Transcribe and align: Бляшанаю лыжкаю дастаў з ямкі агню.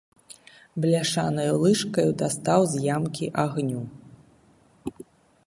Бляшанаю 0.85 1.53
лыжкаю 1.65 2.11
дастаў 2.23 2.61
з 2.73 2.83
ямкі 2.95 3.25
агню. 3.45 3.81